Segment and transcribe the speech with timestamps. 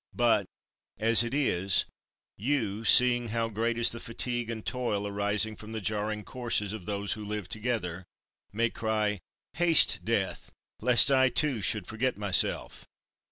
[0.15, 0.47] But,
[0.97, 1.85] as it is,
[2.35, 6.87] you, seeing how great is the fatigue and toil arising from the jarring courses of
[6.87, 8.03] those who live together,
[8.51, 9.19] may cry:
[9.53, 10.51] "Haste, death!
[10.79, 12.87] lest I, too, should forget myself."